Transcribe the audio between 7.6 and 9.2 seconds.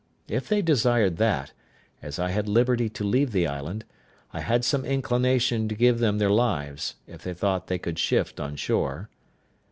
they could shift on shore.